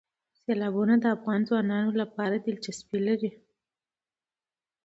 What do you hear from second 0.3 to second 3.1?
سیلابونه د افغان ځوانانو لپاره دلچسپي